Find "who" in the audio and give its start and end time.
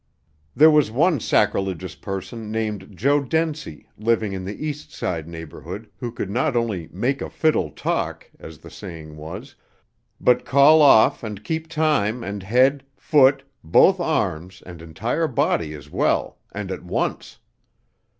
5.99-6.11